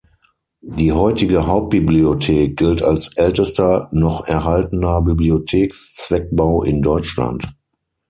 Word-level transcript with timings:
Die 0.65 0.93
heutige 0.93 1.45
Hauptbibliothek 1.45 2.57
gilt 2.57 2.81
als 2.81 3.15
ältester 3.17 3.87
noch 3.91 4.25
erhaltener 4.25 4.99
Bibliotheks-Zweckbau 5.03 6.63
in 6.63 6.81
Deutschland. 6.81 7.47